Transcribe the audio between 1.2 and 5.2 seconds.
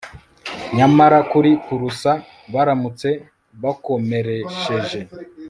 kuri purusa baramutse bakoresheje